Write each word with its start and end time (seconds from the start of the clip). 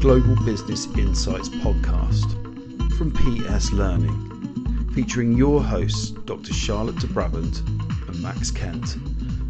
Global 0.00 0.36
Business 0.44 0.86
Insights 0.96 1.48
podcast 1.48 2.30
from 2.96 3.10
PS 3.10 3.72
Learning, 3.72 4.90
featuring 4.94 5.36
your 5.36 5.60
hosts, 5.60 6.10
Dr. 6.10 6.52
Charlotte 6.52 7.00
de 7.00 7.08
Brabant 7.08 7.60
and 8.06 8.22
Max 8.22 8.52
Kent 8.52 8.96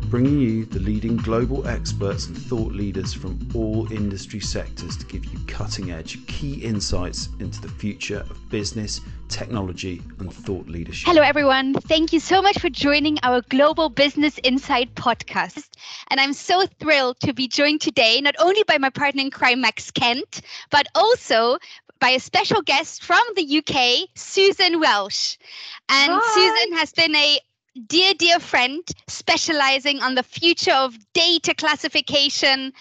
bringing 0.09 0.41
you 0.41 0.65
the 0.65 0.81
leading 0.81 1.19
global 1.19 1.69
experts 1.69 2.29
and 2.29 2.37
thought 2.37 2.73
leaders 2.73 3.13
from 3.13 3.39
all 3.55 3.93
industry 3.93 4.41
sectors 4.41 4.97
to 4.97 5.05
give 5.05 5.27
you 5.27 5.39
cutting 5.47 5.91
edge, 5.91 6.27
key 6.27 6.55
insights 6.55 7.29
into 7.41 7.61
the 7.61 7.69
future 7.69 8.21
of 8.31 8.49
business, 8.49 9.03
technology, 9.29 10.03
and 10.19 10.33
thought 10.33 10.67
leadership. 10.69 11.07
Hello, 11.09 11.23
everyone. 11.23 11.75
Thank 11.75 12.13
you 12.13 12.21
so 12.21 12.43
much 12.43 12.59
for 12.59 12.69
joining 12.69 13.19
our 13.23 13.43
Global 13.43 13.89
Business 13.89 14.39
Insight 14.43 14.95
podcast. 14.95 15.69
And 16.11 16.21
I'm 16.21 16.33
so 16.33 16.67
thrilled 16.81 17.21
to 17.21 17.33
be 17.33 17.49
joined 17.49 17.81
today, 17.81 18.21
not 18.21 18.35
only 18.39 18.63
by 18.65 18.79
my 18.79 18.91
partner 18.91 19.23
in 19.23 19.31
crime, 19.31 19.61
Max 19.61 19.91
Kent, 19.91 20.41
but 20.71 20.87
also 20.95 21.59
by 22.01 22.11
a 22.11 22.21
special 22.21 22.63
guest 22.63 23.05
from 23.05 23.23
the 23.37 23.59
UK, 23.59 24.09
Susan 24.15 24.81
Walsh. 24.81 25.37
And 25.89 26.13
Hi. 26.13 26.35
Susan 26.35 26.79
has 26.79 26.93
been 26.93 27.15
a 27.15 27.39
dear, 27.87 28.15
dear 28.15 28.39
friend 28.39 28.83
specializing 29.07 30.01
on 30.01 30.15
the 30.15 30.23
future 30.23 30.73
of 30.75 30.97
data 31.13 31.55
classification. 31.55 32.73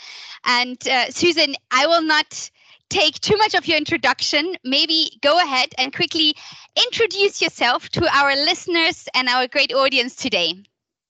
And 0.45 0.87
uh, 0.87 1.11
Susan, 1.11 1.55
I 1.71 1.87
will 1.87 2.03
not 2.03 2.49
take 2.89 3.19
too 3.19 3.37
much 3.37 3.53
of 3.53 3.67
your 3.67 3.77
introduction. 3.77 4.55
Maybe 4.63 5.11
go 5.21 5.39
ahead 5.39 5.73
and 5.77 5.93
quickly 5.93 6.35
introduce 6.75 7.41
yourself 7.41 7.89
to 7.89 8.07
our 8.15 8.35
listeners 8.35 9.07
and 9.13 9.27
our 9.27 9.47
great 9.47 9.73
audience 9.73 10.15
today. 10.15 10.63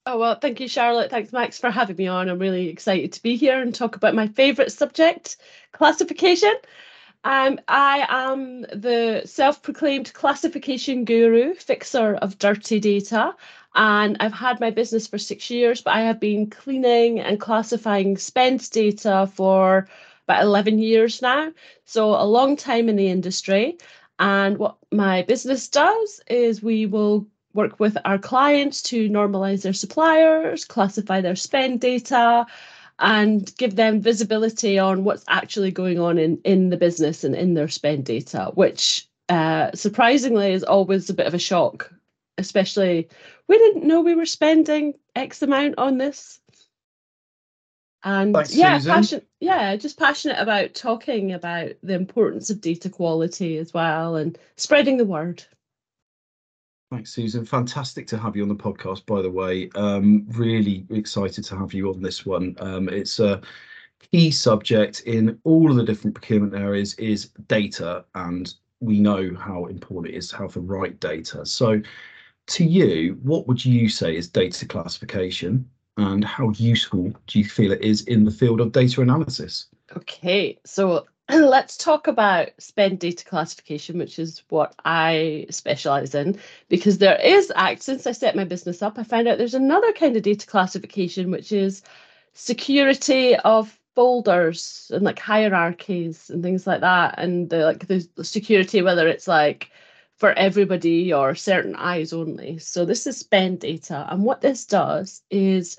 Oh, 0.06 0.18
well, 0.18 0.36
thank 0.36 0.62
you, 0.62 0.70
Charlotte. 0.70 1.12
Thanks, 1.12 1.34
Max, 1.34 1.60
for 1.60 1.70
having 1.70 1.98
me 1.98 2.08
on. 2.08 2.30
I'm 2.30 2.40
really 2.40 2.70
excited 2.70 3.12
to 3.14 3.22
be 3.22 3.36
here 3.36 3.62
and 3.62 3.76
talk 3.76 3.98
about 3.98 4.16
my 4.16 4.28
favourite 4.28 4.72
subject, 4.72 5.36
classification. 5.74 6.54
Um, 7.26 7.60
I 7.68 8.06
am 8.08 8.62
the 8.62 9.24
self 9.26 9.62
proclaimed 9.62 10.14
classification 10.14 11.04
guru, 11.04 11.56
fixer 11.56 12.16
of 12.16 12.38
dirty 12.38 12.80
data, 12.80 13.36
and 13.76 14.16
I've 14.22 14.34
had 14.34 14.62
my 14.62 14.70
business 14.70 15.08
for 15.08 15.18
six 15.18 15.50
years, 15.50 15.82
but 15.82 15.94
I 15.94 16.02
have 16.02 16.22
been 16.22 16.50
cleaning 16.50 17.20
and 17.20 17.38
classifying 17.38 18.18
spend 18.18 18.70
data 18.72 19.30
for 19.34 19.90
about 20.28 20.44
11 20.44 20.80
years 20.80 21.22
now. 21.22 21.52
So, 21.86 22.10
a 22.10 22.26
long 22.26 22.56
time 22.56 22.90
in 22.90 22.96
the 22.96 23.08
industry. 23.08 23.78
And 24.20 24.58
what 24.58 24.78
my 24.92 25.22
business 25.24 25.68
does 25.68 26.22
is 26.28 26.62
we 26.62 26.86
will 26.86 27.28
work 27.54 27.80
with 27.80 27.98
our 28.04 28.18
clients 28.18 28.82
to 28.84 29.10
normalize 29.10 29.62
their 29.62 29.74
suppliers, 29.74 30.66
classify 30.66 31.22
their 31.22 31.36
spend 31.36 31.82
data, 31.82 32.46
and 33.00 33.56
give 33.58 33.76
them 33.76 34.02
visibility 34.02 34.80
on 34.80 35.04
what's 35.04 35.24
actually 35.28 35.72
going 35.72 36.00
on 36.00 36.18
in, 36.18 36.40
in 36.44 36.70
the 36.70 36.78
business 36.78 37.24
and 37.24 37.36
in 37.36 37.54
their 37.54 37.68
spend 37.68 38.06
data, 38.06 38.52
which 38.56 39.08
uh, 39.30 39.70
surprisingly 39.76 40.52
is 40.52 40.64
always 40.64 41.10
a 41.10 41.14
bit 41.14 41.28
of 41.28 41.34
a 41.34 41.40
shock 41.40 41.92
especially 42.38 43.08
we 43.48 43.58
didn't 43.58 43.88
know 43.88 44.02
we 44.02 44.16
were 44.16 44.26
spending 44.26 44.94
X 45.16 45.42
amount 45.42 45.76
on 45.78 45.98
this. 45.98 46.40
And 48.04 48.34
Thanks, 48.34 48.56
yeah, 48.56 48.80
passion, 48.80 49.22
yeah, 49.40 49.76
just 49.76 49.98
passionate 49.98 50.40
about 50.40 50.76
talking 50.76 51.34
about 51.34 51.72
the 51.82 51.96
importance 51.96 52.50
of 52.50 52.62
data 52.62 52.90
quality 52.90 53.58
as 53.58 53.74
well 53.74 54.16
and 54.16 54.38
spreading 54.56 54.98
the 54.98 55.06
word. 55.06 55.44
Thanks, 56.92 57.12
Susan. 57.12 57.44
Fantastic 57.44 58.08
to 58.08 58.18
have 58.18 58.36
you 58.36 58.44
on 58.44 58.50
the 58.50 58.56
podcast, 58.56 59.06
by 59.06 59.22
the 59.22 59.32
way. 59.32 59.70
Um, 59.76 60.26
really 60.30 60.86
excited 60.90 61.44
to 61.46 61.58
have 61.58 61.74
you 61.74 61.90
on 61.90 62.02
this 62.02 62.26
one. 62.26 62.56
Um, 62.60 62.88
it's 62.88 63.20
a 63.20 63.42
key 64.12 64.32
subject 64.32 65.02
in 65.02 65.38
all 65.44 65.70
of 65.70 65.76
the 65.76 65.84
different 65.84 66.16
procurement 66.16 66.56
areas 66.56 66.94
is 66.96 67.32
data, 67.48 68.06
and 68.16 68.54
we 68.80 69.00
know 69.00 69.36
how 69.38 69.66
important 69.66 70.14
it 70.14 70.18
is 70.18 70.30
to 70.30 70.38
have 70.38 70.54
the 70.54 70.62
right 70.62 70.98
data. 71.00 71.46
So 71.46 71.82
to 72.48 72.64
you, 72.64 73.20
what 73.22 73.48
would 73.48 73.66
you 73.66 73.90
say 73.90 74.16
is 74.16 74.30
data 74.30 74.66
classification 74.66 75.70
and 75.98 76.24
how 76.24 76.50
useful 76.52 77.12
do 77.28 77.40
you 77.40 77.46
feel 77.46 77.72
it 77.72 77.82
is 77.82 78.02
in 78.04 78.24
the 78.24 78.32
field 78.32 78.62
of 78.62 78.72
data 78.72 79.02
analysis? 79.02 79.66
Okay, 79.96 80.60
so 80.64 81.06
let's 81.30 81.76
talk 81.76 82.08
about 82.08 82.50
spend 82.58 83.00
data 83.00 83.26
classification, 83.26 83.98
which 83.98 84.20
is 84.20 84.44
what 84.50 84.76
I 84.86 85.48
specialize 85.50 86.16
in, 86.16 86.40
because 86.70 87.00
there 87.00 87.20
is 87.20 87.52
act 87.56 87.82
since 87.84 88.08
I 88.08 88.12
set 88.12 88.36
my 88.36 88.44
business 88.44 88.82
up, 88.82 88.98
I 88.98 89.04
found 89.04 89.28
out 89.28 89.38
there's 89.38 89.54
another 89.54 89.92
kind 89.94 90.16
of 90.16 90.24
data 90.24 90.48
classification, 90.48 91.32
which 91.32 91.52
is 91.52 91.82
security 92.34 93.36
of 93.38 93.78
folders 93.96 94.92
and 94.94 95.04
like 95.04 95.18
hierarchies 95.18 96.30
and 96.30 96.44
things 96.44 96.68
like 96.68 96.82
that, 96.82 97.16
and 97.18 97.50
the 97.50 97.66
like 97.66 97.88
the 97.88 98.08
security, 98.24 98.82
whether 98.82 99.08
it's 99.08 99.28
like 99.28 99.72
for 100.18 100.34
everybody 100.34 101.14
or 101.14 101.36
certain 101.36 101.76
eyes 101.76 102.12
only. 102.12 102.58
So 102.58 102.86
this 102.86 103.08
is 103.08 103.18
spend 103.18 103.60
data. 103.60 104.08
And 104.10 104.24
what 104.24 104.42
this 104.42 104.66
does 104.66 105.22
is 105.30 105.78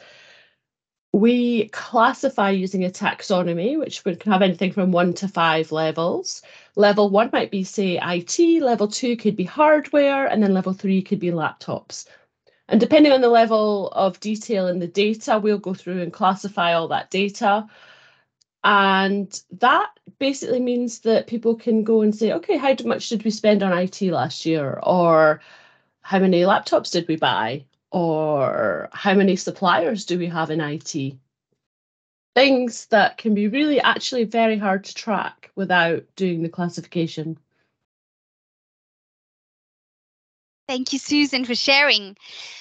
we 1.12 1.68
classify 1.70 2.50
using 2.50 2.84
a 2.84 2.90
taxonomy, 2.90 3.78
which 3.78 4.04
would 4.04 4.22
have 4.22 4.42
anything 4.42 4.72
from 4.72 4.92
one 4.92 5.12
to 5.14 5.28
five 5.28 5.72
levels. 5.72 6.42
Level 6.76 7.10
one 7.10 7.30
might 7.32 7.50
be, 7.50 7.64
say, 7.64 7.98
IT, 8.00 8.62
level 8.62 8.86
two 8.86 9.16
could 9.16 9.34
be 9.34 9.44
hardware, 9.44 10.26
and 10.26 10.42
then 10.42 10.54
level 10.54 10.72
three 10.72 11.02
could 11.02 11.18
be 11.18 11.30
laptops. 11.30 12.06
And 12.68 12.78
depending 12.78 13.12
on 13.12 13.22
the 13.22 13.28
level 13.28 13.88
of 13.88 14.20
detail 14.20 14.68
in 14.68 14.78
the 14.78 14.86
data, 14.86 15.40
we'll 15.42 15.58
go 15.58 15.74
through 15.74 16.02
and 16.02 16.12
classify 16.12 16.74
all 16.74 16.88
that 16.88 17.10
data. 17.10 17.66
And 18.62 19.42
that 19.52 19.97
basically 20.18 20.60
means 20.60 21.00
that 21.00 21.26
people 21.26 21.54
can 21.54 21.84
go 21.84 22.02
and 22.02 22.14
say, 22.14 22.32
okay, 22.32 22.56
how 22.56 22.74
much 22.84 23.08
did 23.08 23.24
we 23.24 23.30
spend 23.30 23.62
on 23.62 23.76
IT 23.76 24.00
last 24.02 24.46
year? 24.46 24.80
Or 24.82 25.40
how 26.02 26.18
many 26.18 26.40
laptops 26.42 26.92
did 26.92 27.08
we 27.08 27.16
buy? 27.16 27.64
Or 27.90 28.88
how 28.92 29.14
many 29.14 29.36
suppliers 29.36 30.04
do 30.04 30.18
we 30.18 30.26
have 30.26 30.50
in 30.50 30.60
IT? 30.60 31.16
Things 32.34 32.86
that 32.86 33.18
can 33.18 33.34
be 33.34 33.48
really 33.48 33.80
actually 33.80 34.24
very 34.24 34.58
hard 34.58 34.84
to 34.84 34.94
track 34.94 35.50
without 35.54 36.04
doing 36.16 36.42
the 36.42 36.48
classification. 36.48 37.38
Thank 40.68 40.92
you, 40.92 40.98
Susan, 40.98 41.46
for 41.46 41.54
sharing. 41.54 42.16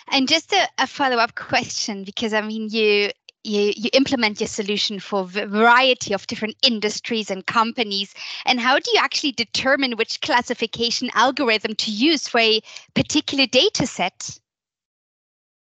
And 0.10 0.30
just 0.30 0.54
a, 0.54 0.68
a 0.78 0.88
follow 0.88 1.18
up 1.18 1.36
question 1.36 2.06
because 2.06 2.34
I 2.34 2.42
mean, 2.42 2.70
you 2.70 3.12
you, 3.44 3.74
you 3.76 3.90
implement 3.94 4.40
your 4.40 4.48
solution 4.48 5.00
for 5.00 5.22
a 5.22 5.46
variety 5.46 6.14
of 6.14 6.28
different 6.28 6.56
industries 6.62 7.32
and 7.32 7.46
companies 7.46 8.14
and 8.46 8.60
how 8.60 8.78
do 8.80 8.92
you 8.94 9.00
actually 9.00 9.32
determine 9.32 9.94
which 9.98 10.22
classification 10.22 11.10
algorithm 11.14 11.76
to 11.76 11.92
use 11.92 12.28
for 12.28 12.40
a 12.40 12.62
particular 12.94 13.46
data 13.46 13.86
set 13.88 14.40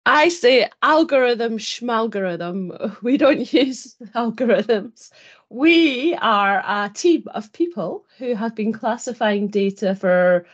I 0.05 0.29
say 0.29 0.69
algorithm 0.83 1.57
schmalgorithm. 1.57 2.97
We 3.01 3.17
don't 3.17 3.51
use 3.53 3.95
algorithms. 4.13 5.09
We 5.49 6.15
are 6.15 6.63
a 6.65 6.91
team 6.93 7.23
of 7.33 7.51
people 7.53 8.05
who 8.17 8.35
have 8.35 8.55
been 8.55 8.71
classifying 8.71 9.47
data 9.47 9.95
for 9.95 10.45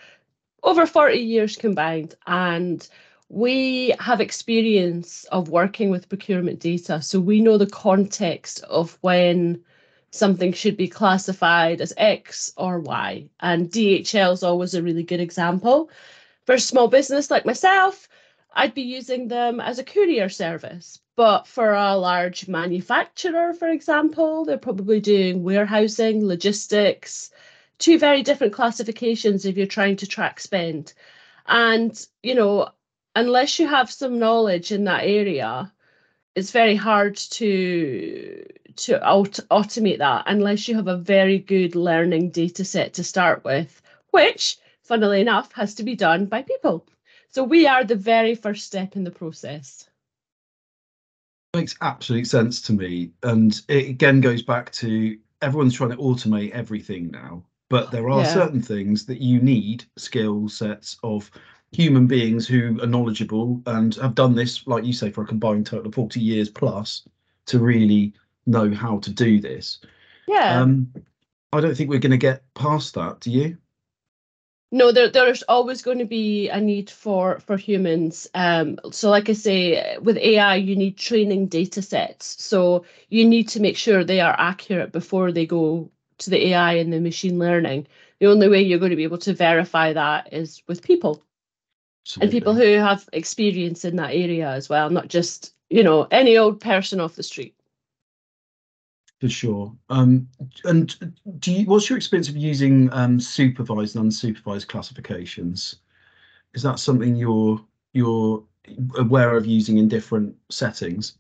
over 0.64 0.86
40 0.86 1.18
years 1.18 1.58
combined. 1.58 2.16
And 2.26 2.88
we 3.32 3.96
have 3.98 4.20
experience 4.20 5.24
of 5.32 5.48
working 5.48 5.90
with 5.90 6.10
procurement 6.10 6.60
data, 6.60 7.02
so 7.02 7.18
we 7.18 7.40
know 7.40 7.58
the 7.58 7.66
context 7.66 8.62
of 8.64 8.98
when 9.00 9.64
something 10.12 10.52
should 10.52 10.76
be 10.76 10.90
classified 10.90 11.80
as 11.80 11.94
X 11.96 12.52
or 12.58 12.82
Y. 12.82 13.30
And 13.40 13.72
DHL 13.72 14.34
is 14.34 14.44
always 14.44 14.74
a 14.74 14.84
really 14.84 15.04
good 15.04 15.22
example. 15.22 15.90
For 16.46 16.56
a 16.56 16.60
small 16.60 16.90
business 16.90 17.32
like 17.32 17.46
myself, 17.46 18.10
I'd 18.52 18.74
be 18.74 18.82
using 18.82 19.30
them 19.30 19.62
as 19.62 19.80
a 19.80 19.86
courier 19.86 20.28
service. 20.28 21.00
But 21.16 21.48
for 21.48 21.72
a 21.72 21.96
large 21.96 22.50
manufacturer, 22.50 23.54
for 23.54 23.70
example, 23.70 24.44
they're 24.44 24.58
probably 24.58 25.00
doing 25.00 25.42
warehousing, 25.42 26.26
logistics, 26.26 27.32
two 27.78 27.98
very 27.98 28.24
different 28.24 28.52
classifications 28.52 29.46
if 29.46 29.56
you're 29.56 29.68
trying 29.68 29.96
to 29.98 30.08
track 30.08 30.42
spend. 30.42 30.94
And, 31.48 31.98
you 32.22 32.36
know, 32.36 32.72
unless 33.16 33.60
you 33.60 33.68
have 33.68 33.92
some 33.92 34.20
knowledge 34.20 34.72
in 34.72 34.84
that 34.86 35.04
area, 35.04 35.72
it's 36.36 36.52
very 36.52 36.76
hard 36.76 37.18
to 37.18 38.46
to 38.78 39.06
aut- 39.06 39.40
automate 39.52 39.98
that 39.98 40.24
unless 40.28 40.68
you 40.68 40.76
have 40.76 40.88
a 40.88 40.96
very 40.96 41.38
good 41.38 41.76
learning 41.76 42.30
data 42.30 42.64
set 42.64 42.94
to 42.94 43.04
start 43.04 43.44
with, 43.44 43.82
which, 44.12 44.58
funnily 44.84 45.20
enough, 45.20 45.52
has 45.52 45.76
to 45.76 45.84
be 45.84 45.96
done 45.96 46.26
by 46.26 46.42
people. 46.42 46.88
So 47.30 47.44
we 47.44 47.68
are 47.68 47.84
the 47.84 47.96
very 47.96 48.34
first 48.34 48.66
step 48.66 48.96
in 48.96 49.04
the 49.04 49.12
process. 49.12 49.90
Makes 51.54 51.76
absolute 51.82 52.28
sense 52.28 52.62
to 52.64 52.74
me. 52.74 53.12
And 53.24 53.60
it 53.68 53.90
again 53.90 54.22
goes 54.22 54.42
back 54.42 54.72
to 54.74 55.18
everyone's 55.42 55.76
trying 55.76 55.92
to 55.92 55.98
automate 55.98 56.52
everything 56.52 57.12
now, 57.12 57.44
but 57.70 57.92
there 57.92 58.10
are 58.10 58.22
yeah. 58.22 58.34
certain 58.34 58.62
things 58.62 59.06
that 59.06 59.20
you 59.20 59.42
need 59.42 59.84
skill 59.98 60.48
sets 60.48 60.98
of 61.04 61.30
human 61.72 62.06
beings 62.06 62.48
who 62.48 62.82
are 62.82 62.88
knowledgeable 62.88 63.62
and 63.66 63.96
have 63.96 64.16
done 64.16 64.36
this, 64.36 64.68
like 64.68 64.84
you 64.84 64.94
say, 64.94 65.10
for 65.10 65.24
a 65.24 65.28
combined 65.28 65.66
total 65.66 65.88
of 65.88 65.96
40 65.96 66.20
years 66.20 66.50
plus 66.50 67.08
to 67.46 67.60
really 67.60 68.14
know 68.46 68.72
how 68.74 69.00
to 69.00 69.12
do 69.12 69.40
this. 69.40 69.80
Yeah. 70.28 70.62
Um, 70.62 70.92
I 71.54 71.62
don't 71.62 71.76
think 71.76 71.90
we're 71.90 72.00
going 72.00 72.12
to 72.12 72.18
get 72.18 72.44
past 72.54 72.94
that. 72.96 73.22
Do 73.22 73.32
you? 73.32 73.58
No, 74.74 74.92
there, 74.92 75.10
there's 75.10 75.44
always 75.44 75.82
going 75.82 76.00
to 76.00 76.06
be 76.06 76.48
a 76.48 76.60
need 76.60 76.90
for 76.90 77.40
for 77.40 77.58
humans. 77.58 78.28
Um, 78.34 78.80
so, 78.92 79.10
like 79.10 79.30
I 79.30 79.34
say, 79.34 79.98
with 79.98 80.18
AI, 80.18 80.56
you 80.56 80.78
need 80.78 80.98
training 80.98 81.48
data 81.48 81.82
sets. 81.82 82.42
So 82.42 82.86
you 83.10 83.28
need 83.28 83.50
to 83.50 83.60
make 83.60 83.76
sure 83.76 84.04
they 84.04 84.22
are 84.22 84.36
accurate 84.38 84.94
before 84.94 85.34
they 85.34 85.46
go 85.46 85.92
to 86.20 86.30
the 86.30 86.48
AI 86.48 86.74
and 86.76 86.94
the 86.94 87.02
machine 87.02 87.38
learning. 87.38 87.88
The 88.20 88.28
only 88.28 88.48
way 88.48 88.62
you're 88.62 88.80
going 88.80 88.92
to 88.92 88.96
be 88.96 89.04
able 89.04 89.18
to 89.20 89.34
verify 89.34 89.92
that 89.92 90.32
is 90.32 90.64
with 90.68 90.84
people 90.84 91.22
Absolutely. 92.06 92.26
and 92.26 92.32
people 92.32 92.56
who 92.56 92.74
have 92.80 93.08
experience 93.14 93.86
in 93.86 93.96
that 93.98 94.14
area 94.14 94.50
as 94.50 94.70
well, 94.70 94.90
not 94.90 95.08
just 95.08 95.54
you 95.70 95.84
know 95.84 96.08
any 96.12 96.38
old 96.38 96.60
person 96.60 97.00
off 97.00 97.16
the 97.16 97.24
street 97.24 97.56
for 99.22 99.30
sure. 99.30 99.72
Um, 99.90 100.28
and 100.66 101.14
do 101.40 101.54
you, 101.54 101.66
what's 101.68 101.90
your 101.90 101.98
experience 101.98 102.28
of 102.28 102.36
using 102.36 102.92
um, 102.92 103.20
supervised 103.20 103.96
and 103.96 104.12
unsupervised 104.12 104.68
classifications? 104.68 105.76
Is 106.56 106.64
that 106.64 106.80
something 106.80 107.16
you're 107.16 107.64
you're 107.94 108.44
aware 108.98 109.38
of 109.38 109.46
using 109.46 109.78
in 109.78 109.88
different 109.88 110.36
settings? 110.50 111.20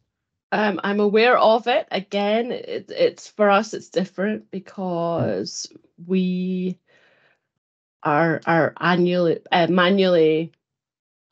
Um, 0.51 0.81
I'm 0.83 0.99
aware 0.99 1.37
of 1.37 1.67
it. 1.67 1.87
Again, 1.91 2.51
it, 2.51 2.89
it's 2.89 3.27
for 3.27 3.51
us. 3.51 3.73
It's 3.75 3.89
different 3.89 4.49
because 4.49 5.71
we 6.07 6.79
are 8.01 8.41
are 8.47 8.73
annually 8.81 9.39
uh, 9.51 9.67
manually 9.67 10.53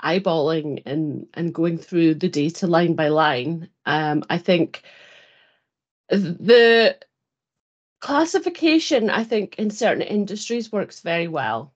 eyeballing 0.04 0.84
and 0.86 1.28
and 1.34 1.54
going 1.54 1.78
through 1.78 2.16
the 2.16 2.30
data 2.30 2.68
line 2.68 2.94
by 2.96 3.10
line. 3.10 3.70
Um, 3.86 4.24
I 4.30 4.38
think 4.38 4.84
the 6.10 6.98
classification, 8.00 9.10
I 9.10 9.24
think, 9.24 9.56
in 9.60 9.70
certain 9.70 10.02
industries 10.02 10.72
works 10.72 11.02
very 11.02 11.28
well. 11.28 11.74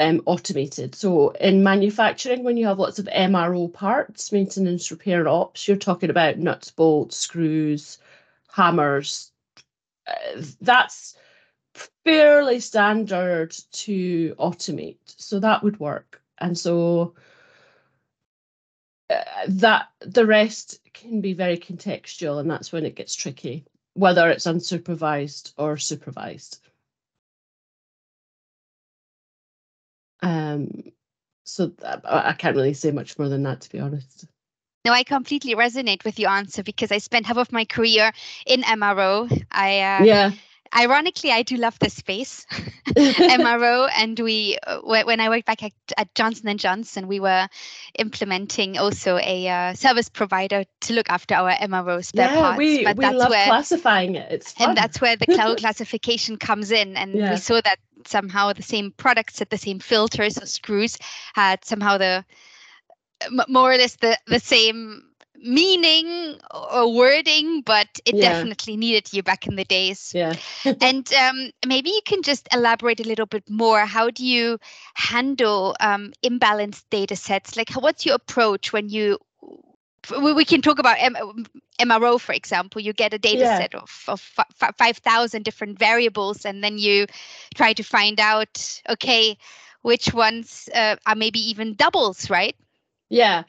Um, 0.00 0.22
automated. 0.26 0.94
So 0.94 1.30
in 1.30 1.64
manufacturing, 1.64 2.44
when 2.44 2.56
you 2.56 2.66
have 2.66 2.78
lots 2.78 3.00
of 3.00 3.06
MRO 3.06 3.72
parts, 3.72 4.30
maintenance, 4.30 4.92
repair, 4.92 5.26
ops, 5.26 5.66
you're 5.66 5.76
talking 5.76 6.08
about 6.08 6.38
nuts, 6.38 6.70
bolts, 6.70 7.16
screws, 7.16 7.98
hammers. 8.52 9.32
Uh, 10.06 10.42
that's 10.60 11.16
fairly 12.04 12.60
standard 12.60 13.56
to 13.72 14.36
automate. 14.38 14.98
So 15.04 15.40
that 15.40 15.64
would 15.64 15.80
work. 15.80 16.22
And 16.38 16.56
so 16.56 17.14
uh, 19.10 19.22
that 19.48 19.88
the 20.00 20.26
rest 20.26 20.80
can 20.92 21.20
be 21.20 21.32
very 21.32 21.56
contextual, 21.56 22.40
and 22.40 22.50
that's 22.50 22.72
when 22.72 22.84
it 22.84 22.94
gets 22.94 23.14
tricky, 23.14 23.64
whether 23.94 24.28
it's 24.30 24.46
unsupervised 24.46 25.52
or 25.56 25.76
supervised. 25.76 26.60
Um, 30.20 30.92
so 31.44 31.72
I 32.04 32.34
can't 32.34 32.56
really 32.56 32.74
say 32.74 32.90
much 32.90 33.18
more 33.18 33.28
than 33.28 33.44
that, 33.44 33.62
to 33.62 33.70
be 33.70 33.80
honest. 33.80 34.26
No, 34.84 34.92
I 34.92 35.02
completely 35.04 35.54
resonate 35.54 36.04
with 36.04 36.18
your 36.18 36.30
answer 36.30 36.62
because 36.62 36.92
I 36.92 36.98
spent 36.98 37.26
half 37.26 37.36
of 37.36 37.52
my 37.52 37.64
career 37.64 38.12
in 38.46 38.62
MRO. 38.62 39.30
I 39.50 39.80
uh, 39.80 40.04
yeah 40.04 40.32
ironically, 40.76 41.30
I 41.30 41.42
do 41.42 41.56
love 41.56 41.78
the 41.78 41.90
space, 41.90 42.46
MRO, 42.86 43.88
and 43.94 44.18
we 44.18 44.58
uh, 44.66 44.80
when 44.82 45.20
I 45.20 45.28
worked 45.28 45.46
back 45.46 45.62
at, 45.62 45.72
at 45.96 46.14
Johnson 46.14 46.48
and 46.48 46.58
Johnson, 46.58 47.08
we 47.08 47.20
were 47.20 47.48
implementing 47.98 48.78
also 48.78 49.18
a 49.18 49.48
uh, 49.48 49.74
service 49.74 50.08
provider 50.08 50.64
to 50.82 50.92
look 50.92 51.08
after 51.10 51.34
our 51.34 51.52
MRO 51.52 52.04
spare 52.04 52.30
yeah, 52.30 52.40
parts. 52.40 52.58
we, 52.58 52.84
but 52.84 52.96
we 52.96 53.04
that's 53.04 53.16
love 53.16 53.30
where, 53.30 53.46
classifying 53.46 54.14
it. 54.14 54.30
It's 54.30 54.52
fun. 54.52 54.70
and 54.70 54.78
that's 54.78 55.00
where 55.00 55.16
the 55.16 55.26
cloud 55.26 55.58
classification 55.60 56.36
comes 56.36 56.70
in, 56.70 56.96
and 56.96 57.14
yeah. 57.14 57.30
we 57.30 57.36
saw 57.36 57.60
that 57.60 57.78
somehow 58.06 58.52
the 58.52 58.62
same 58.62 58.92
products 58.92 59.38
had 59.38 59.50
the 59.50 59.58
same 59.58 59.78
filters 59.78 60.38
or 60.38 60.46
screws 60.46 60.96
had 61.34 61.64
somehow 61.64 61.98
the 61.98 62.24
more 63.48 63.72
or 63.72 63.76
less 63.76 63.96
the 63.96 64.16
the 64.26 64.40
same 64.40 65.07
meaning 65.42 66.38
or 66.50 66.92
wording, 66.94 67.62
but 67.62 67.88
it 68.04 68.14
yeah. 68.14 68.32
definitely 68.32 68.76
needed 68.76 69.12
you 69.12 69.22
back 69.22 69.46
in 69.46 69.56
the 69.56 69.64
days. 69.64 70.12
Yeah. 70.14 70.34
and 70.80 71.12
um, 71.14 71.50
maybe 71.66 71.90
you 71.90 72.00
can 72.04 72.22
just 72.22 72.48
elaborate 72.52 73.00
a 73.00 73.08
little 73.08 73.26
bit 73.26 73.48
more. 73.48 73.80
How 73.80 74.10
do 74.10 74.24
you 74.24 74.58
handle 74.94 75.76
um, 75.80 76.12
imbalanced 76.24 76.84
data 76.90 77.16
sets? 77.16 77.56
Like, 77.56 77.70
what's 77.72 78.04
your 78.04 78.16
approach 78.16 78.72
when 78.72 78.88
you? 78.88 79.18
We 80.22 80.46
can 80.46 80.62
talk 80.62 80.78
about 80.78 80.96
M- 80.98 81.44
MRO, 81.80 82.18
for 82.18 82.32
example. 82.32 82.80
You 82.80 82.94
get 82.94 83.12
a 83.12 83.18
data 83.18 83.40
yeah. 83.40 83.58
set 83.58 83.74
of, 83.74 84.04
of 84.08 84.20
5,000 84.78 85.44
different 85.44 85.78
variables, 85.78 86.46
and 86.46 86.64
then 86.64 86.78
you 86.78 87.06
try 87.54 87.74
to 87.74 87.82
find 87.82 88.18
out, 88.18 88.80
okay, 88.88 89.36
which 89.82 90.14
ones 90.14 90.68
uh, 90.74 90.96
are 91.04 91.14
maybe 91.14 91.40
even 91.50 91.74
doubles, 91.74 92.30
right? 92.30 92.56
Yeah. 93.10 93.42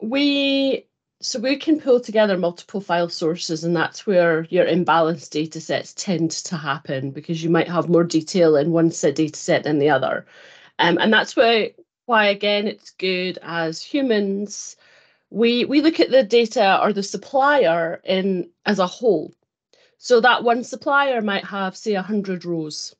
We 0.00 0.86
so 1.24 1.38
we 1.38 1.56
can 1.56 1.80
pull 1.80 2.00
together 2.00 2.36
multiple 2.36 2.82
file 2.82 3.08
sources, 3.08 3.64
and 3.64 3.74
that's 3.74 4.06
where 4.06 4.44
your 4.50 4.66
imbalanced 4.66 5.30
data 5.30 5.58
sets 5.58 5.94
tend 5.94 6.30
to 6.30 6.54
happen 6.54 7.12
because 7.12 7.42
you 7.42 7.48
might 7.48 7.66
have 7.68 7.88
more 7.88 8.04
detail 8.04 8.56
in 8.56 8.72
one 8.72 8.90
set 8.90 9.14
data 9.14 9.38
set 9.38 9.64
than 9.64 9.78
the 9.78 9.88
other. 9.88 10.26
Um, 10.78 10.98
and 10.98 11.10
that's 11.10 11.34
why, 11.34 11.72
why 12.04 12.26
again, 12.26 12.68
it's 12.68 12.90
good 12.90 13.38
as 13.40 13.82
humans. 13.82 14.76
We, 15.30 15.64
we 15.64 15.80
look 15.80 15.98
at 15.98 16.10
the 16.10 16.24
data 16.24 16.78
or 16.82 16.92
the 16.92 17.02
supplier 17.02 18.02
in 18.04 18.50
as 18.66 18.78
a 18.78 18.86
whole. 18.86 19.32
So 19.96 20.20
that 20.20 20.44
one 20.44 20.62
supplier 20.62 21.22
might 21.22 21.46
have, 21.46 21.74
say, 21.74 21.94
100 21.94 22.44
rows, 22.44 22.94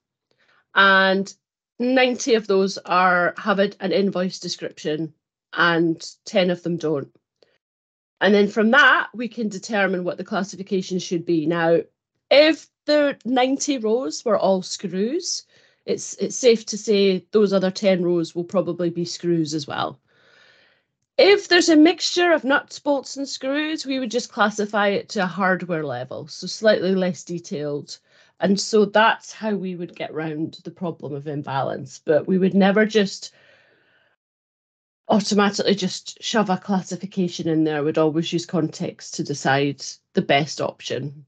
and 0.74 1.30
90 1.78 2.36
of 2.36 2.46
those 2.46 2.78
are 2.78 3.34
have 3.36 3.58
an 3.58 3.92
invoice 3.92 4.38
description, 4.38 5.12
and 5.52 6.02
10 6.24 6.48
of 6.48 6.62
them 6.62 6.78
don't. 6.78 7.14
And 8.24 8.34
then 8.34 8.48
from 8.48 8.70
that, 8.70 9.10
we 9.12 9.28
can 9.28 9.50
determine 9.50 10.02
what 10.02 10.16
the 10.16 10.24
classification 10.24 10.98
should 10.98 11.26
be. 11.26 11.44
Now, 11.44 11.80
if 12.30 12.70
the 12.86 13.18
90 13.26 13.76
rows 13.76 14.24
were 14.24 14.38
all 14.38 14.62
screws, 14.62 15.44
it's 15.84 16.14
it's 16.14 16.34
safe 16.34 16.64
to 16.66 16.78
say 16.78 17.26
those 17.32 17.52
other 17.52 17.70
10 17.70 18.02
rows 18.02 18.34
will 18.34 18.44
probably 18.44 18.88
be 18.88 19.04
screws 19.04 19.52
as 19.52 19.66
well. 19.66 20.00
If 21.18 21.48
there's 21.48 21.68
a 21.68 21.76
mixture 21.76 22.32
of 22.32 22.44
nuts, 22.44 22.78
bolts, 22.78 23.18
and 23.18 23.28
screws, 23.28 23.84
we 23.84 23.98
would 23.98 24.10
just 24.10 24.32
classify 24.32 24.88
it 24.88 25.10
to 25.10 25.24
a 25.24 25.26
hardware 25.26 25.84
level, 25.84 26.26
so 26.26 26.46
slightly 26.46 26.94
less 26.94 27.24
detailed. 27.24 27.98
And 28.40 28.58
so 28.58 28.86
that's 28.86 29.34
how 29.34 29.54
we 29.54 29.76
would 29.76 29.94
get 29.94 30.14
round 30.14 30.60
the 30.64 30.70
problem 30.70 31.12
of 31.12 31.28
imbalance. 31.28 32.00
But 32.02 32.26
we 32.26 32.38
would 32.38 32.54
never 32.54 32.86
just 32.86 33.34
automatically 35.08 35.74
just 35.74 36.22
shove 36.22 36.50
a 36.50 36.56
classification 36.56 37.48
in 37.48 37.64
there. 37.64 37.82
Would 37.82 37.98
always 37.98 38.32
use 38.32 38.46
context 38.46 39.14
to 39.14 39.24
decide 39.24 39.84
the 40.14 40.22
best 40.22 40.60
option. 40.60 41.26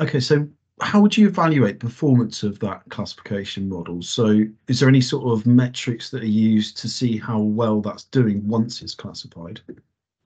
Okay, 0.00 0.20
so 0.20 0.48
how 0.80 1.00
would 1.00 1.16
you 1.16 1.28
evaluate 1.28 1.78
performance 1.78 2.42
of 2.42 2.58
that 2.60 2.82
classification 2.88 3.68
model? 3.68 4.02
So 4.02 4.44
is 4.66 4.80
there 4.80 4.88
any 4.88 5.02
sort 5.02 5.26
of 5.26 5.46
metrics 5.46 6.10
that 6.10 6.22
are 6.22 6.26
used 6.26 6.78
to 6.78 6.88
see 6.88 7.18
how 7.18 7.38
well 7.38 7.80
that's 7.80 8.04
doing 8.04 8.46
once 8.48 8.80
it's 8.80 8.94
classified? 8.94 9.60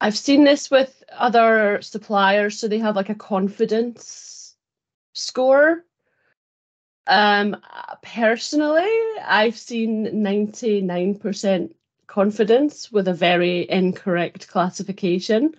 I've 0.01 0.17
seen 0.17 0.45
this 0.45 0.71
with 0.71 1.03
other 1.13 1.81
suppliers, 1.83 2.59
so 2.59 2.69
they 2.69 2.79
have 2.79 2.97
like 2.97 3.09
a 3.09 3.15
confidence 3.15 4.55
score 5.13 5.85
um, 7.07 7.57
personally, 8.03 8.91
I've 9.25 9.57
seen 9.57 10.07
99% 10.07 11.75
confidence 12.07 12.93
with 12.93 13.09
a 13.09 13.15
very 13.15 13.69
incorrect 13.69 14.49
classification. 14.49 15.55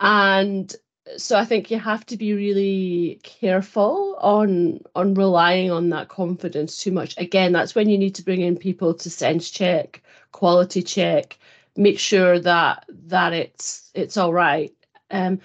And 0.00 0.74
so 1.16 1.36
I 1.38 1.44
think 1.44 1.70
you 1.70 1.78
have 1.78 2.04
to 2.06 2.16
be 2.16 2.34
really 2.34 3.20
careful 3.22 4.16
on 4.20 4.80
on 4.94 5.14
relying 5.14 5.70
on 5.70 5.88
that 5.90 6.08
confidence 6.08 6.82
too 6.82 6.92
much. 6.92 7.16
Again, 7.18 7.52
that's 7.52 7.74
when 7.74 7.88
you 7.88 7.96
need 7.98 8.14
to 8.16 8.24
bring 8.24 8.42
in 8.42 8.56
people 8.56 8.94
to 8.94 9.10
sense 9.10 9.50
check, 9.50 10.02
quality 10.32 10.82
check, 10.82 11.38
make 11.76 11.98
sure 11.98 12.38
that 12.40 12.84
that 13.06 13.32
it's 13.32 13.90
it's 13.94 14.16
all 14.16 14.32
right. 14.32 14.72
Um, 15.10 15.40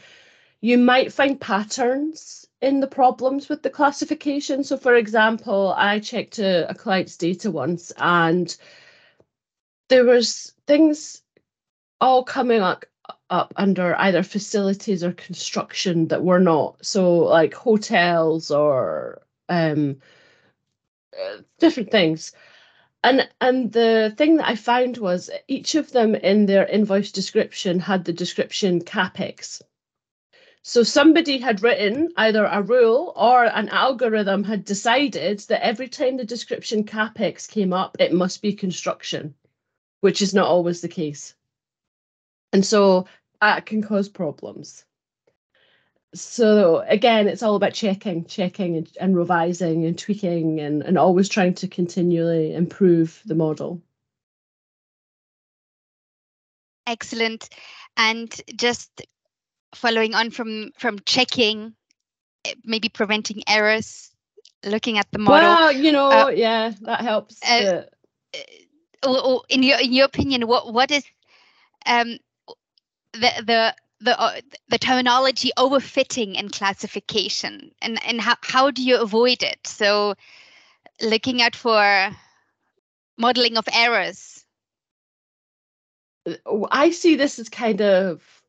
you 0.62 0.78
might 0.78 1.14
find 1.14 1.40
patterns 1.40 2.43
in 2.64 2.80
the 2.80 2.88
problems 2.88 3.50
with 3.50 3.62
the 3.62 3.70
classification. 3.70 4.64
So, 4.64 4.78
for 4.78 4.96
example, 4.96 5.74
I 5.78 6.00
checked 6.00 6.40
a, 6.40 6.70
a 6.70 6.74
client's 6.74 7.18
data 7.18 7.52
once, 7.52 7.92
and 7.98 8.56
there 9.90 10.06
was 10.06 10.54
things 10.66 11.22
all 12.00 12.24
coming 12.24 12.62
up 12.62 12.86
up 13.30 13.54
under 13.58 14.00
either 14.00 14.24
facilities 14.24 15.04
or 15.04 15.12
construction 15.12 16.08
that 16.08 16.24
were 16.24 16.40
not. 16.40 16.86
So, 16.86 17.18
like 17.18 17.54
hotels 17.54 18.50
or 18.50 19.22
um, 19.50 19.98
uh, 21.14 21.42
different 21.60 21.92
things. 21.92 22.32
And 23.04 23.28
and 23.42 23.74
the 23.74 24.14
thing 24.18 24.38
that 24.38 24.48
I 24.48 24.56
found 24.56 24.98
was 24.98 25.30
each 25.50 25.76
of 25.76 25.92
them 25.92 26.16
in 26.16 26.46
their 26.46 26.66
invoice 26.66 27.12
description 27.12 27.80
had 27.80 28.06
the 28.06 28.14
description 28.14 28.82
capex. 28.82 29.62
So 30.66 30.84
somebody 30.84 31.40
had 31.40 31.62
written 31.62 32.14
either 32.16 32.46
a 32.46 32.62
rule 32.62 33.12
or 33.18 33.44
an 33.44 33.68
algorithm 33.68 34.46
had 34.46 34.64
decided 34.64 35.40
that 35.50 35.64
every 35.64 35.90
time 35.90 36.16
the 36.16 36.24
description 36.24 36.86
capex 36.86 37.50
came 37.50 37.74
up, 37.74 37.98
it 38.00 38.14
must 38.14 38.42
be 38.42 38.54
construction, 38.54 39.36
which 40.00 40.22
is 40.22 40.34
not 40.34 40.48
always 40.48 40.80
the 40.80 40.88
case. 40.88 41.36
And 42.54 42.66
so 42.66 43.08
that 43.42 43.66
can 43.66 43.84
cause 43.84 44.08
problems. 44.08 44.86
So 46.16 46.80
again, 46.88 47.28
it's 47.28 47.44
all 47.44 47.56
about 47.56 47.74
checking, 47.74 48.24
checking 48.24 48.78
and, 48.78 48.98
and 49.02 49.18
revising 49.18 49.84
and 49.86 50.00
tweaking 50.00 50.62
and, 50.62 50.82
and 50.82 50.98
always 50.98 51.28
trying 51.28 51.56
to 51.56 51.68
continually 51.68 52.54
improve 52.54 53.22
the 53.26 53.36
model. 53.36 53.82
Excellent. 56.88 57.50
And 57.98 58.34
just 58.56 59.02
following 59.76 60.14
on 60.16 60.32
from 60.32 60.72
from 60.78 61.00
checking, 61.06 61.74
eh, 62.46 62.54
maybe 62.64 62.90
preventing 62.90 63.44
errors, 63.48 64.12
looking 64.66 64.98
at 64.98 65.08
the 65.12 65.20
model. 65.20 65.50
Well, 65.50 65.72
you 65.72 65.92
know, 65.92 66.10
uh, 66.12 66.28
yeah, 66.30 66.72
that 66.82 67.02
helps. 67.02 67.40
Uh, 67.44 67.84
uh, 69.04 69.40
in 69.50 69.64
your 69.64 69.80
in 69.80 69.94
your 69.94 70.06
opinion, 70.06 70.48
what 70.48 70.74
what 70.74 70.92
is 70.92 71.04
um 71.86 72.18
the 73.14 73.32
the 73.46 73.76
the 74.04 74.20
uh, 74.20 74.42
the 74.68 74.78
terminology 74.78 75.52
overfitting 75.58 76.36
in 76.36 76.50
classification 76.50 77.72
and 77.82 78.00
and 78.06 78.22
how, 78.22 78.36
how 78.42 78.70
do 78.70 78.84
you 78.84 79.00
avoid 79.00 79.42
it 79.42 79.60
so 79.66 80.14
looking 81.02 81.42
out 81.42 81.56
for 81.56 82.12
modeling 83.18 83.58
of 83.58 83.68
errors 83.74 84.46
uh, 86.28 86.34
i 86.72 86.90
see 86.90 87.16
this 87.16 87.40
as 87.40 87.50
kind 87.50 87.82
of 87.82 88.43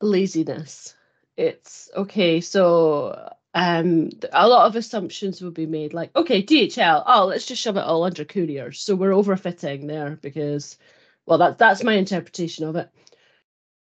laziness 0.00 0.94
it's 1.36 1.90
okay 1.96 2.40
so 2.40 3.32
um 3.54 4.10
a 4.32 4.48
lot 4.48 4.66
of 4.66 4.76
assumptions 4.76 5.40
will 5.40 5.50
be 5.50 5.66
made 5.66 5.94
like 5.94 6.14
okay 6.16 6.42
dhl 6.42 7.02
oh 7.06 7.26
let's 7.26 7.46
just 7.46 7.62
shove 7.62 7.76
it 7.76 7.84
all 7.84 8.04
under 8.04 8.24
couriers 8.24 8.80
so 8.80 8.94
we're 8.94 9.10
overfitting 9.10 9.86
there 9.86 10.18
because 10.22 10.78
well 11.26 11.38
that 11.38 11.58
that's 11.58 11.82
my 11.82 11.94
interpretation 11.94 12.64
of 12.64 12.76
it 12.76 12.90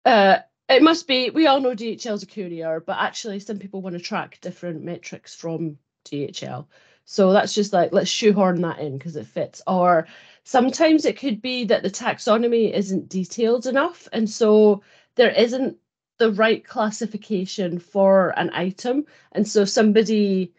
uh 0.05 0.39
it 0.69 0.83
must 0.83 1.07
be. 1.07 1.31
We 1.31 1.47
all 1.47 1.61
know 1.61 1.75
DHL 1.75 2.15
is 2.15 2.23
a 2.23 2.27
courier, 2.27 2.81
but 2.81 2.99
actually, 2.99 3.39
some 3.41 3.59
people 3.59 3.83
want 3.83 3.95
to 3.97 4.03
track 4.03 4.39
different 4.41 4.83
metrics 4.83 5.35
from 5.35 5.79
DHL. 6.05 6.67
So 7.05 7.33
that's 7.33 7.55
just 7.55 7.73
like 7.73 7.93
let's 7.93 8.11
shoehorn 8.11 8.61
that 8.63 8.81
in 8.81 8.99
because 8.99 9.17
it 9.17 9.27
fits. 9.27 9.63
Or 9.67 10.09
sometimes 10.45 11.05
it 11.05 11.19
could 11.19 11.41
be 11.41 11.65
that 11.67 11.83
the 11.85 11.91
taxonomy 11.91 12.73
isn't 12.73 13.09
detailed 13.09 13.67
enough, 13.67 14.09
and 14.13 14.29
so 14.29 14.83
there 15.15 15.31
isn't 15.31 15.77
the 16.19 16.33
right 16.33 16.65
classification 16.65 17.79
for 17.79 18.31
an 18.39 18.51
item, 18.53 19.07
and 19.33 19.47
so 19.47 19.65
somebody 19.65 20.53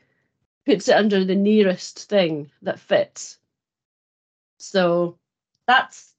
puts 0.65 0.87
it 0.87 0.95
under 0.95 1.23
the 1.23 1.35
nearest 1.35 2.09
thing 2.09 2.51
that 2.61 2.79
fits. 2.79 3.39
So 4.59 5.17
that's 5.67 6.13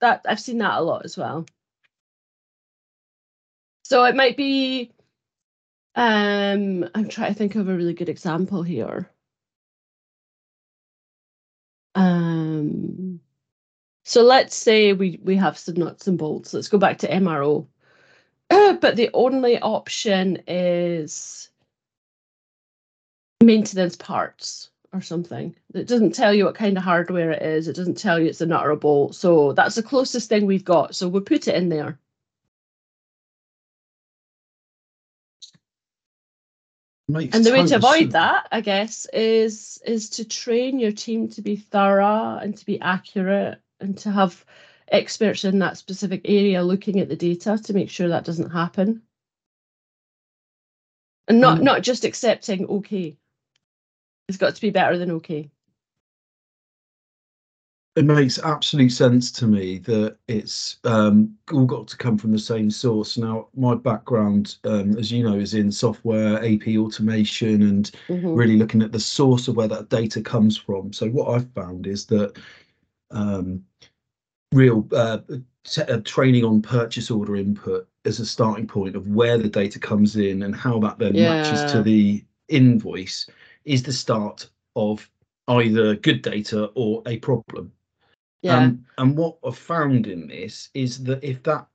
that 0.00 0.22
I've 0.28 0.40
seen 0.40 0.58
that 0.58 0.78
a 0.78 0.82
lot 0.82 1.04
as 1.04 1.16
well. 1.16 1.46
So 3.84 4.04
it 4.04 4.14
might 4.14 4.36
be, 4.36 4.92
um, 5.96 6.88
I'm 6.94 7.08
trying 7.08 7.32
to 7.32 7.38
think 7.38 7.56
of 7.56 7.68
a 7.68 7.74
really 7.74 7.92
good 7.92 8.08
example 8.08 8.62
here. 8.62 9.10
Um, 11.94 13.20
so 14.04 14.22
let's 14.22 14.54
say 14.54 14.92
we, 14.92 15.18
we 15.22 15.36
have 15.36 15.58
some 15.58 15.74
nuts 15.74 16.06
and 16.06 16.16
bolts. 16.16 16.54
Let's 16.54 16.68
go 16.68 16.78
back 16.78 16.98
to 16.98 17.08
MRO. 17.08 17.66
but 18.80 18.96
the 18.96 19.10
only 19.14 19.58
option 19.58 20.42
is 20.46 21.50
maintenance 23.42 23.96
parts 23.96 24.70
or 24.92 25.00
something. 25.00 25.54
It 25.74 25.86
doesn't 25.86 26.14
tell 26.14 26.34
you 26.34 26.44
what 26.44 26.54
kind 26.54 26.76
of 26.76 26.82
hardware 26.82 27.30
it 27.30 27.42
is. 27.42 27.68
It 27.68 27.76
doesn't 27.76 27.96
tell 27.98 28.18
you 28.18 28.26
it's 28.26 28.40
a 28.40 28.46
nut 28.46 28.66
or 28.66 28.70
a 28.70 28.76
bolt. 28.76 29.14
So 29.14 29.52
that's 29.52 29.76
the 29.76 29.82
closest 29.82 30.28
thing 30.28 30.46
we've 30.46 30.64
got. 30.64 30.94
So 30.94 31.08
we'll 31.08 31.22
put 31.22 31.48
it 31.48 31.54
in 31.54 31.68
there. 31.68 31.98
Makes 37.08 37.36
and 37.36 37.44
the 37.44 37.52
way 37.52 37.66
to 37.66 37.76
avoid 37.76 38.12
that, 38.12 38.46
I 38.52 38.60
guess, 38.60 39.04
is 39.12 39.80
is 39.84 40.10
to 40.10 40.24
train 40.24 40.78
your 40.78 40.92
team 40.92 41.28
to 41.30 41.42
be 41.42 41.56
thorough 41.56 42.38
and 42.38 42.56
to 42.56 42.64
be 42.64 42.80
accurate 42.80 43.60
and 43.80 43.98
to 43.98 44.12
have 44.12 44.44
experts 44.90 45.44
in 45.44 45.58
that 45.60 45.78
specific 45.78 46.22
area 46.24 46.62
looking 46.62 47.00
at 47.00 47.08
the 47.08 47.16
data 47.16 47.58
to 47.58 47.72
make 47.72 47.90
sure 47.90 48.08
that 48.08 48.24
doesn't 48.24 48.50
happen. 48.50 49.02
And 51.28 51.40
not 51.40 51.58
um, 51.58 51.64
not 51.64 51.82
just 51.82 52.04
accepting 52.04 52.66
okay. 52.66 53.16
It's 54.28 54.38
got 54.38 54.54
to 54.54 54.60
be 54.60 54.70
better 54.70 54.98
than 54.98 55.10
okay 55.12 55.50
it 57.96 58.04
makes 58.04 58.38
absolute 58.38 58.92
sense 58.92 59.32
to 59.32 59.46
me 59.46 59.78
that 59.78 60.16
it's 60.28 60.78
um, 60.84 61.36
all 61.52 61.66
got 61.66 61.88
to 61.88 61.96
come 61.96 62.16
from 62.16 62.30
the 62.30 62.38
same 62.38 62.70
source. 62.70 63.18
Now, 63.18 63.48
my 63.54 63.74
background, 63.74 64.56
um, 64.64 64.96
as 64.96 65.10
you 65.10 65.24
know, 65.24 65.36
is 65.36 65.54
in 65.54 65.72
software, 65.72 66.36
AP 66.38 66.76
automation, 66.76 67.62
and 67.62 67.90
mm-hmm. 68.08 68.32
really 68.32 68.56
looking 68.56 68.82
at 68.82 68.92
the 68.92 69.00
source 69.00 69.48
of 69.48 69.56
where 69.56 69.68
that 69.68 69.88
data 69.88 70.22
comes 70.22 70.56
from. 70.56 70.92
So, 70.92 71.08
what 71.08 71.34
I've 71.34 71.52
found 71.52 71.88
is 71.88 72.06
that 72.06 72.38
um, 73.10 73.64
real 74.52 74.86
uh, 74.92 75.18
uh, 75.78 76.00
training 76.04 76.44
on 76.44 76.62
purchase 76.62 77.10
order 77.10 77.36
input 77.36 77.86
as 78.04 78.18
a 78.18 78.26
starting 78.26 78.66
point 78.66 78.96
of 78.96 79.08
where 79.08 79.38
the 79.38 79.48
data 79.48 79.78
comes 79.78 80.16
in 80.16 80.42
and 80.42 80.54
how 80.54 80.78
that 80.80 80.98
then 80.98 81.14
yeah. 81.14 81.42
matches 81.42 81.70
to 81.72 81.82
the 81.82 82.24
invoice 82.48 83.28
is 83.64 83.82
the 83.82 83.92
start 83.92 84.48
of 84.76 85.08
either 85.48 85.96
good 85.96 86.22
data 86.22 86.66
or 86.74 87.02
a 87.06 87.18
problem. 87.18 87.72
Yeah. 88.42 88.56
Um, 88.56 88.84
and 88.98 89.16
what 89.16 89.36
I've 89.44 89.58
found 89.58 90.06
in 90.06 90.26
this 90.26 90.70
is 90.74 91.04
that 91.04 91.22
if 91.22 91.42
that 91.42 91.66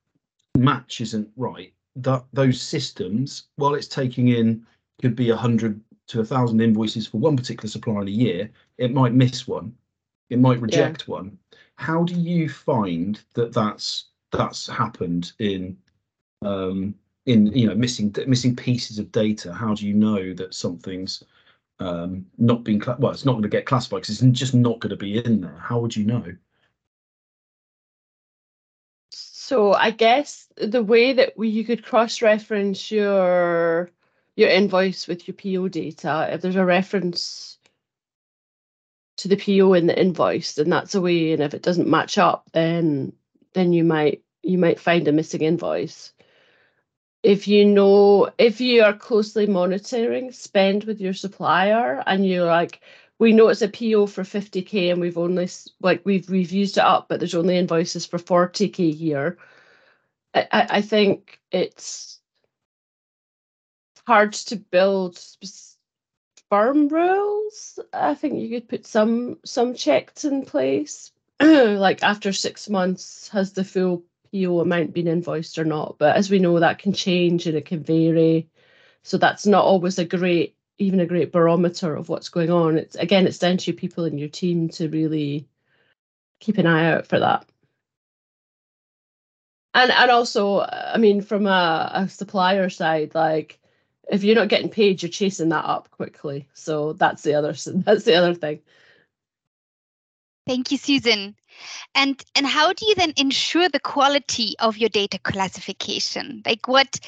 match 0.58 1.02
isn't 1.02 1.30
right, 1.36 1.74
that 1.98 2.26
those 2.34 2.62
systems, 2.62 3.44
while 3.56 3.76
it's 3.76 3.88
taking 3.88 4.30
in 4.30 4.66
could 5.02 5.16
be 5.16 5.30
a 5.30 5.36
hundred 5.36 5.80
to 6.08 6.22
a 6.22 6.26
thousand 6.26 6.62
invoices 6.62 7.08
for 7.08 7.18
one 7.18 7.38
particular 7.38 7.70
supplier 7.70 8.02
in 8.02 8.08
a 8.08 8.12
year, 8.12 8.50
it 8.78 8.94
might 8.94 9.14
miss 9.14 9.48
one, 9.48 9.74
it 10.30 10.40
might 10.40 10.60
reject 10.60 11.06
yeah. 11.08 11.14
one. 11.14 11.38
How 11.78 12.04
do 12.04 12.16
you 12.16 12.50
find 12.50 13.20
that 13.34 13.54
that's 13.54 14.06
that's 14.32 14.68
happened 14.68 15.34
in 15.40 15.78
um, 16.42 16.96
in 17.26 17.48
you 17.48 17.68
know 17.68 17.76
missing 17.76 18.14
missing 18.28 18.56
pieces 18.56 19.00
of 19.00 19.12
data? 19.12 19.54
How 19.54 19.74
do 19.74 19.88
you 19.88 19.94
know 19.94 20.34
that 20.34 20.54
something's 20.54 21.24
um, 21.80 22.26
not 22.38 22.64
being 22.64 22.82
well? 23.00 23.12
It's 23.12 23.26
not 23.26 23.34
going 23.34 23.44
to 23.44 23.50
get 23.50 23.66
classified 23.66 24.02
because 24.02 24.22
it's 24.22 24.40
just 24.40 24.54
not 24.54 24.80
going 24.80 24.92
to 24.92 24.96
be 24.96 25.24
in 25.24 25.42
there. 25.42 25.58
How 25.60 25.80
would 25.80 25.96
you 25.96 26.06
know? 26.06 26.24
So 29.12 29.74
I 29.74 29.92
guess 29.92 30.48
the 30.58 30.84
way 30.84 31.14
that 31.14 31.38
we, 31.38 31.50
you 31.50 31.64
could 31.66 31.86
cross-reference 31.86 32.90
your 32.90 33.92
your 34.36 34.50
invoice 34.50 35.08
with 35.08 35.28
your 35.28 35.36
PO 35.36 35.70
data, 35.70 36.30
if 36.32 36.42
there's 36.42 36.56
a 36.56 36.66
reference 36.66 37.55
to 39.26 39.36
the 39.36 39.60
PO 39.60 39.74
in 39.74 39.88
the 39.88 40.00
invoice, 40.00 40.54
then 40.54 40.70
that's 40.70 40.94
a 40.94 41.02
way. 41.02 41.34
And 41.34 41.42
if 41.42 41.56
it 41.56 41.64
doesn't 41.64 41.88
match 41.88 42.20
up, 42.20 42.48
then 42.54 43.12
then 43.54 43.74
you 43.74 43.84
might 43.84 44.22
you 44.44 44.60
might 44.60 44.80
find 44.80 45.08
a 45.08 45.12
missing 45.12 45.42
invoice. 45.42 46.14
If 47.24 47.48
you 47.48 47.66
know 47.66 48.30
if 48.38 48.62
you 48.62 48.84
are 48.84 48.94
closely 48.94 49.48
monitoring 49.48 50.32
spend 50.32 50.84
with 50.84 51.02
your 51.02 51.14
supplier 51.14 52.04
and 52.06 52.28
you're 52.28 52.46
like, 52.46 52.82
we 53.18 53.34
know 53.34 53.48
it's 53.48 53.64
a 53.64 53.68
PO 53.68 54.06
for 54.06 54.22
50k 54.22 54.92
and 54.92 55.02
we've 55.02 55.18
only 55.18 55.50
like 55.82 56.06
we've 56.06 56.30
we've 56.30 56.52
used 56.52 56.78
it 56.78 56.84
up, 56.84 57.10
but 57.10 57.20
there's 57.20 57.34
only 57.34 57.58
invoices 57.58 58.06
for 58.06 58.20
40k 58.20 58.94
here. 58.94 59.40
I, 60.36 60.48
I 60.70 60.82
think 60.82 61.40
it's 61.52 62.20
hard 64.06 64.34
to 64.34 64.58
build 64.58 65.20
firm 66.56 66.88
rules. 66.88 67.80
I 67.92 68.14
think 68.14 68.40
you 68.40 68.50
could 68.50 68.70
put 68.70 68.86
some 68.86 69.40
some 69.44 69.74
checks 69.74 70.24
in 70.24 70.46
place, 70.46 71.12
like 71.42 72.02
after 72.02 72.32
six 72.32 72.70
months, 72.70 73.28
has 73.30 73.52
the 73.52 73.66
full 73.66 74.06
PO 74.32 74.62
amount 74.62 74.94
been 74.94 75.08
invoiced 75.08 75.58
or 75.58 75.66
not? 75.66 75.98
But 75.98 76.16
as 76.16 76.30
we 76.30 76.40
know, 76.40 76.60
that 76.60 76.80
can 76.80 76.94
change 76.94 77.46
and 77.46 77.58
it 77.58 77.66
can 77.66 77.84
vary. 77.84 78.48
So 79.04 79.18
that's 79.18 79.46
not 79.46 79.66
always 79.66 80.00
a 80.00 80.06
great 80.06 80.56
even 80.78 81.02
a 81.02 81.06
great 81.06 81.34
barometer 81.34 81.94
of 81.94 82.08
what's 82.08 82.30
going 82.30 82.52
on. 82.52 82.78
It's 82.78 82.96
again, 82.96 83.28
it's 83.28 83.40
down 83.40 83.58
to 83.58 83.74
people 83.74 84.06
in 84.06 84.18
your 84.18 84.30
team 84.30 84.70
to 84.70 84.88
really 84.88 85.50
keep 86.40 86.58
an 86.58 86.68
eye 86.68 86.94
out 86.94 87.06
for 87.08 87.20
that. 87.20 87.46
And 89.74 89.92
and 89.92 90.10
also, 90.10 90.62
I 90.62 90.98
mean, 91.00 91.22
from 91.22 91.48
a, 91.48 91.92
a 91.94 92.10
supplier 92.10 92.70
side, 92.70 93.14
like 93.14 93.60
if 94.10 94.24
you're 94.24 94.36
not 94.36 94.50
getting 94.50 94.70
paid, 94.70 95.02
you're 95.02 95.10
chasing 95.10 95.50
that 95.50 95.66
up 95.66 95.90
quickly. 95.92 96.48
So 96.54 96.94
that's 96.94 97.24
the 97.24 97.34
other 97.36 97.54
that's 97.68 98.04
the 98.04 98.16
other 98.16 98.34
thing. 98.34 98.60
Thank 100.48 100.72
you, 100.72 100.78
Susan. 100.78 101.36
And 101.96 102.24
and 102.36 102.46
how 102.46 102.74
do 102.74 102.86
you 102.86 102.96
then 102.96 103.14
ensure 103.18 103.70
the 103.70 103.80
quality 103.80 104.56
of 104.60 104.78
your 104.78 104.90
data 104.90 105.20
classification? 105.20 106.44
Like 106.46 106.68
what 106.68 107.00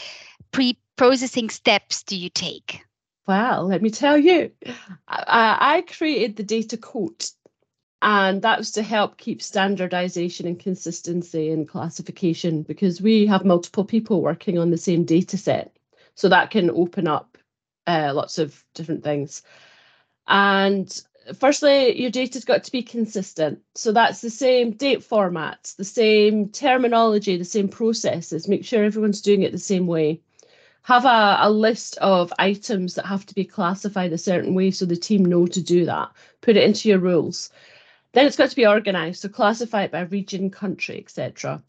pre 0.52 0.78
processing 0.96 1.50
steps 1.50 2.04
do 2.04 2.18
you 2.18 2.30
take? 2.30 2.82
Well, 3.28 3.68
let 3.68 3.82
me 3.82 3.90
tell 3.90 4.18
you, 4.18 4.52
I, 5.08 5.58
I 5.60 5.82
created 5.82 6.38
the 6.38 6.44
data 6.44 6.78
coat, 6.78 7.32
and 8.02 8.42
that 8.42 8.58
was 8.58 8.72
to 8.72 8.82
help 8.82 9.18
keep 9.18 9.42
standardization 9.42 10.48
and 10.48 10.58
consistency 10.58 11.50
in 11.50 11.66
classification 11.66 12.64
because 12.64 13.02
we 13.02 13.26
have 13.28 13.44
multiple 13.44 13.84
people 13.84 14.22
working 14.22 14.58
on 14.58 14.72
the 14.72 14.78
same 14.78 15.04
data 15.04 15.38
set. 15.38 15.77
So 16.18 16.28
that 16.30 16.52
can 16.52 16.70
open 16.70 17.08
up 17.08 17.38
uh, 17.88 18.12
lots 18.14 18.38
of 18.38 18.62
different 18.74 19.04
things. 19.04 19.42
And 20.28 20.92
firstly, 21.40 22.00
your 22.02 22.12
data's 22.12 22.44
got 22.44 22.66
to 22.66 22.72
be 22.72 22.84
consistent. 22.84 23.60
So 23.76 23.94
that's 23.94 24.20
the 24.20 24.30
same 24.30 24.72
date 24.72 25.00
formats, 25.00 25.78
the 25.78 25.86
same 25.86 26.50
terminology, 26.50 27.38
the 27.38 27.46
same 27.46 27.70
processes. 27.70 28.50
Make 28.50 28.66
sure 28.66 28.84
everyone's 28.84 29.22
doing 29.22 29.44
it 29.44 29.54
the 29.54 29.58
same 29.58 29.88
way 29.88 30.22
have 30.88 31.04
a, 31.04 31.38
a 31.42 31.52
list 31.52 31.98
of 31.98 32.32
items 32.40 32.96
that 32.96 33.06
have 33.06 33.26
to 33.26 33.36
be 33.36 33.44
classified 33.44 34.14
a 34.14 34.18
certain 34.18 34.56
way 34.56 34.72
so 34.72 34.86
the 34.86 34.96
team 34.96 35.26
know 35.26 35.46
to 35.46 35.62
do 35.62 35.84
that. 35.84 36.10
Put 36.40 36.56
it 36.56 36.64
into 36.64 36.88
your 36.88 37.00
rules. 37.00 37.50
Then 38.14 38.26
it's 38.26 38.38
got 38.38 38.52
to 38.52 38.56
be 38.56 38.66
organized, 38.66 39.20
so 39.20 39.28
classify 39.28 39.84
it 39.84 39.92
by 39.92 40.04
region, 40.04 40.50
country, 40.50 40.98
etc. 40.98 41.62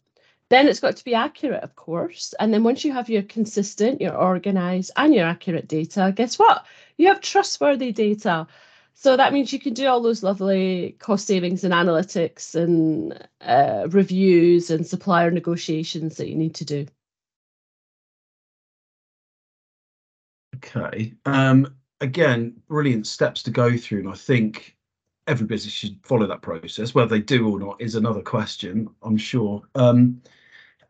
Then 0.49 0.67
it's 0.67 0.79
got 0.79 0.97
to 0.97 1.03
be 1.03 1.13
accurate, 1.13 1.63
of 1.63 1.75
course. 1.75 2.33
And 2.39 2.53
then 2.53 2.63
once 2.63 2.83
you 2.83 2.91
have 2.91 3.09
your 3.09 3.21
consistent, 3.21 4.01
your 4.01 4.15
organized, 4.15 4.91
and 4.95 5.13
your 5.13 5.25
accurate 5.25 5.67
data, 5.67 6.11
guess 6.15 6.39
what? 6.39 6.65
You 6.97 7.07
have 7.07 7.21
trustworthy 7.21 7.91
data. 7.91 8.47
So 8.95 9.15
that 9.15 9.31
means 9.31 9.53
you 9.53 9.59
can 9.59 9.73
do 9.73 9.87
all 9.87 10.01
those 10.01 10.23
lovely 10.23 10.95
cost 10.99 11.27
savings 11.27 11.63
and 11.63 11.73
analytics 11.73 12.55
and 12.55 13.27
uh, 13.41 13.87
reviews 13.89 14.71
and 14.71 14.85
supplier 14.85 15.31
negotiations 15.31 16.17
that 16.17 16.27
you 16.27 16.35
need 16.35 16.55
to 16.55 16.65
do. 16.65 16.85
Okay. 20.55 21.13
Um, 21.25 21.75
again, 22.01 22.59
brilliant 22.67 23.07
steps 23.07 23.43
to 23.43 23.51
go 23.51 23.77
through, 23.77 23.99
and 23.99 24.09
I 24.09 24.15
think 24.15 24.75
every 25.27 25.45
business 25.45 25.73
should 25.73 25.97
follow 26.03 26.27
that 26.27 26.41
process. 26.41 26.93
Whether 26.93 27.09
they 27.09 27.21
do 27.21 27.49
or 27.49 27.59
not 27.59 27.79
is 27.79 27.95
another 27.95 28.21
question, 28.21 28.89
I'm 29.03 29.15
sure. 29.15 29.61
Um, 29.75 30.21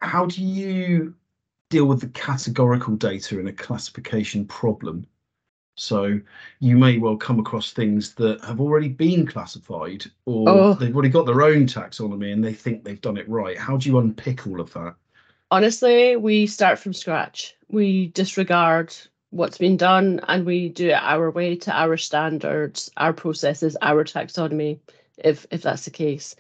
how 0.02 0.26
do 0.26 0.44
you 0.44 1.14
deal 1.70 1.86
with 1.86 2.02
the 2.02 2.08
categorical 2.08 2.96
data 2.96 3.40
in 3.40 3.48
a 3.48 3.54
classification 3.54 4.46
problem? 4.46 5.06
So 5.76 6.20
you 6.60 6.78
may 6.78 6.98
well 6.98 7.16
come 7.16 7.40
across 7.40 7.72
things 7.72 8.14
that 8.16 8.44
have 8.44 8.60
already 8.60 8.90
been 8.90 9.26
classified, 9.26 10.06
or 10.26 10.50
oh. 10.50 10.74
they've 10.74 10.94
already 10.94 11.10
got 11.10 11.26
their 11.26 11.42
own 11.42 11.68
taxonomy 11.68 12.34
and 12.34 12.44
they 12.44 12.54
think 12.54 12.84
they've 12.84 13.00
done 13.00 13.18
it 13.18 13.30
right. 13.30 13.58
How 13.58 13.78
do 13.78 13.88
you 13.88 13.98
unpick 13.98 14.46
all 14.46 14.60
of 14.60 14.74
that? 14.74 14.96
Honestly, 15.52 16.16
we 16.18 16.48
start 16.48 16.80
from 16.80 16.94
scratch. 16.94 17.56
We 17.70 18.08
disregard 18.08 18.94
what's 19.32 19.58
been 19.58 19.78
done 19.78 20.20
and 20.28 20.46
we 20.46 20.70
do 20.70 20.90
it 20.90 21.02
our 21.02 21.32
way 21.32 21.56
to 21.56 21.72
our 21.72 21.98
standards, 21.98 22.92
our 22.98 23.14
processes, 23.14 23.78
our 23.82 24.04
taxonomy, 24.04 24.80
if 25.18 25.48
if 25.50 25.62
that's 25.62 25.86
the 25.86 25.92
case. 25.92 26.36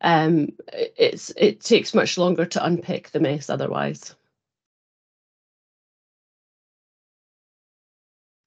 Um, 0.00 0.52
it's 0.72 1.30
it 1.36 1.60
takes 1.60 1.94
much 1.94 2.18
longer 2.18 2.46
to 2.46 2.64
unpick 2.64 3.10
the 3.10 3.20
mess 3.20 3.50
otherwise. 3.50 4.14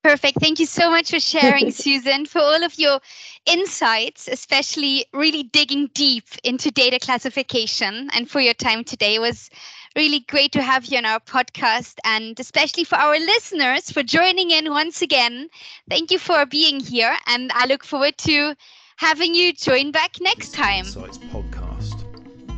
Perfect. 0.03 0.39
Thank 0.39 0.59
you 0.59 0.65
so 0.65 0.89
much 0.89 1.11
for 1.11 1.19
sharing, 1.19 1.69
Susan, 1.71 2.25
for 2.25 2.39
all 2.39 2.63
of 2.63 2.79
your 2.79 2.99
insights, 3.45 4.27
especially 4.27 5.05
really 5.13 5.43
digging 5.43 5.91
deep 5.93 6.25
into 6.43 6.71
data 6.71 6.97
classification 6.97 8.09
and 8.13 8.29
for 8.29 8.39
your 8.39 8.55
time 8.55 8.83
today. 8.83 9.15
It 9.15 9.21
was 9.21 9.51
really 9.95 10.21
great 10.21 10.53
to 10.53 10.63
have 10.63 10.85
you 10.85 10.97
on 10.97 11.05
our 11.05 11.19
podcast 11.19 11.97
and 12.03 12.39
especially 12.39 12.83
for 12.83 12.95
our 12.95 13.19
listeners 13.19 13.91
for 13.91 14.01
joining 14.01 14.49
in 14.49 14.71
once 14.71 15.03
again. 15.03 15.49
Thank 15.87 16.09
you 16.09 16.17
for 16.17 16.47
being 16.47 16.79
here 16.79 17.15
and 17.27 17.51
I 17.53 17.67
look 17.67 17.83
forward 17.83 18.17
to 18.19 18.55
having 19.01 19.33
you 19.33 19.51
join 19.51 19.91
back 19.91 20.21
next 20.21 20.53
time. 20.53 20.85
Insights 20.85 21.17
podcast 21.17 22.05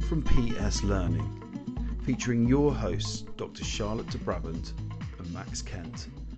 from 0.03 0.21
PS 0.23 0.83
Learning 0.83 1.39
featuring 2.05 2.45
your 2.45 2.73
hosts 2.73 3.21
Dr. 3.37 3.63
Charlotte 3.63 4.09
de 4.09 4.17
Brabant 4.17 4.73
and 5.19 5.33
Max 5.33 5.61
Kent. 5.61 6.09